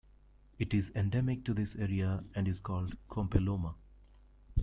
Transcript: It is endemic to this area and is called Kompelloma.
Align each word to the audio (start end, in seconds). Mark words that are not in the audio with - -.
It 0.57 0.73
is 0.73 0.91
endemic 0.95 1.45
to 1.45 1.53
this 1.53 1.75
area 1.75 2.23
and 2.33 2.47
is 2.47 2.59
called 2.59 2.97
Kompelloma. 3.07 3.75